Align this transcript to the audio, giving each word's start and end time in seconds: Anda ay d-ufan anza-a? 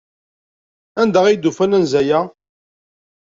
Anda 1.01 1.19
ay 1.25 1.37
d-ufan 1.37 1.75
anza-a? 1.77 2.19